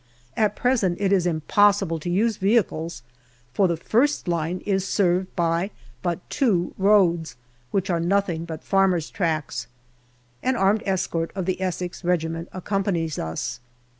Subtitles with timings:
[0.35, 3.03] At present it is impossible to use vehicles,
[3.53, 5.69] for the first line is served by
[6.01, 7.35] but two roads,
[7.69, 9.67] which are nothing but farmers' tracks.
[10.41, 13.59] An armed escort of the Essex Regiment accompanies us.